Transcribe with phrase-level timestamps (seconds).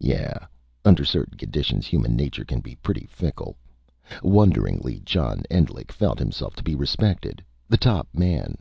[0.00, 0.34] Yeah,
[0.84, 3.56] under certain conditions human nature can be pretty fickle.
[4.24, 8.56] Wonderingly, John Endlich felt himself to be respected the Top Man.